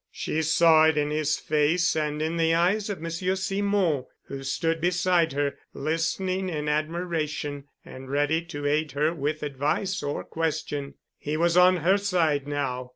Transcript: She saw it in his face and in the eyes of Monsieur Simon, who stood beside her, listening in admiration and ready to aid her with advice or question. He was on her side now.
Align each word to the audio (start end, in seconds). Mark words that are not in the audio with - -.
She 0.11 0.41
saw 0.41 0.85
it 0.85 0.97
in 0.97 1.11
his 1.11 1.37
face 1.37 1.95
and 1.95 2.23
in 2.23 2.37
the 2.37 2.55
eyes 2.55 2.89
of 2.89 2.99
Monsieur 3.01 3.35
Simon, 3.35 4.05
who 4.23 4.41
stood 4.41 4.81
beside 4.81 5.33
her, 5.33 5.59
listening 5.75 6.49
in 6.49 6.67
admiration 6.67 7.65
and 7.85 8.09
ready 8.09 8.41
to 8.45 8.65
aid 8.65 8.93
her 8.93 9.13
with 9.13 9.43
advice 9.43 10.01
or 10.01 10.23
question. 10.23 10.95
He 11.19 11.37
was 11.37 11.55
on 11.55 11.77
her 11.77 11.99
side 11.99 12.47
now. 12.47 12.89